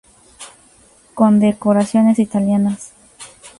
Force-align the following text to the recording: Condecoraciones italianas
Condecoraciones 1.13 2.17
italianas 2.17 2.91